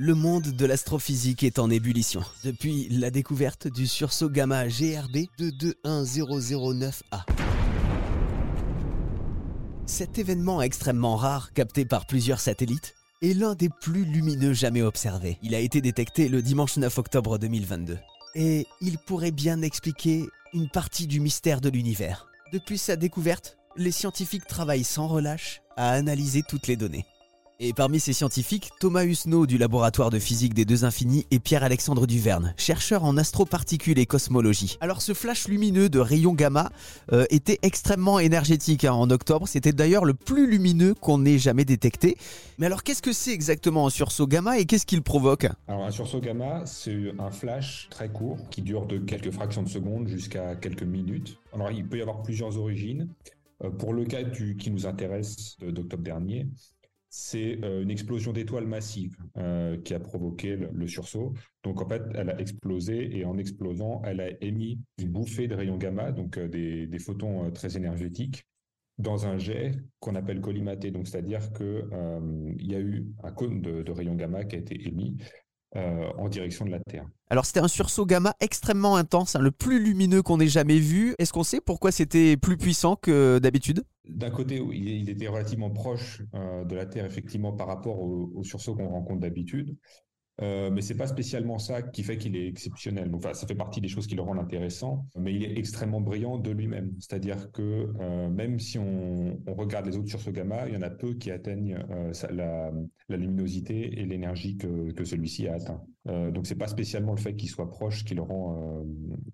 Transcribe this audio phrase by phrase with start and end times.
[0.00, 7.24] Le monde de l'astrophysique est en ébullition depuis la découverte du sursaut gamma GRB 221009A.
[9.86, 15.36] Cet événement extrêmement rare, capté par plusieurs satellites, est l'un des plus lumineux jamais observés.
[15.42, 17.98] Il a été détecté le dimanche 9 octobre 2022.
[18.36, 22.28] Et il pourrait bien expliquer une partie du mystère de l'univers.
[22.52, 27.04] Depuis sa découverte, les scientifiques travaillent sans relâche à analyser toutes les données.
[27.60, 32.06] Et parmi ces scientifiques, Thomas Husneau du laboratoire de physique des deux infinis et Pierre-Alexandre
[32.06, 34.78] Duverne, chercheur en astroparticules et cosmologie.
[34.80, 36.70] Alors ce flash lumineux de rayons gamma
[37.12, 41.64] euh, était extrêmement énergétique hein, en octobre, c'était d'ailleurs le plus lumineux qu'on ait jamais
[41.64, 42.16] détecté.
[42.58, 45.48] Mais alors qu'est-ce que c'est exactement un sursaut gamma et qu'est-ce qu'il provoque?
[45.66, 49.68] Alors un sursaut gamma, c'est un flash très court qui dure de quelques fractions de
[49.68, 51.40] secondes jusqu'à quelques minutes.
[51.52, 53.08] Alors il peut y avoir plusieurs origines.
[53.64, 56.46] Euh, pour le cas qui nous intéresse d'octobre dernier,
[57.10, 61.32] c'est euh, une explosion d'étoiles massive euh, qui a provoqué le, sursaut.
[61.62, 65.54] Donc en fait, elle a explosé et en explosant, elle a émis une bouffée de
[65.54, 68.44] rayons gamma, donc euh, des, photons très énergétiques,
[68.98, 70.90] dans un jet qu'on appelle collimaté.
[70.90, 75.16] Donc c'est-à-dire qu'il y a eu un cône de, rayons gamma qui a été émis
[75.74, 77.06] en direction de la Terre.
[77.28, 81.14] Alors c'était un sursaut gamma extrêmement intense, hein, le plus lumineux qu'on ait jamais vu.
[81.18, 83.84] Est-ce qu'on sait pourquoi c'était plus puissant que d'habitude?
[84.08, 88.42] D'un côté, il était relativement proche euh, de la Terre, effectivement, par rapport au, au
[88.42, 89.76] sursaut qu'on rencontre d'habitude.
[90.40, 93.10] Euh, mais c'est pas spécialement ça qui fait qu'il est exceptionnel.
[93.10, 96.38] Donc, ça fait partie des choses qui le rendent intéressant, mais il est extrêmement brillant
[96.38, 96.92] de lui-même.
[97.00, 100.90] C'est-à-dire que euh, même si on, regarde les autres ce gamma, il y en a
[100.90, 102.70] peu qui atteignent euh, la,
[103.08, 105.82] la, luminosité et l'énergie que, que celui-ci a atteint.
[106.08, 108.84] Euh, donc, c'est pas spécialement le fait qu'il soit proche qui le rend, euh,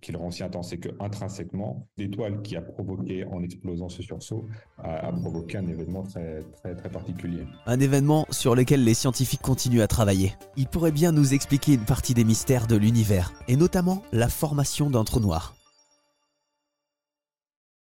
[0.00, 4.02] qui le rend si intense, c'est que intrinsèquement, l'étoile qui a provoqué en explosant ce
[4.02, 4.46] sursaut
[4.78, 7.42] a, provoqué un événement très, très particulier.
[7.66, 10.34] Un événement sur lequel les scientifiques continuent à travailler.
[10.56, 14.90] Il pourrait bien nous expliquer une partie des mystères de l'univers, et notamment la formation
[14.90, 15.54] d'un trou noir.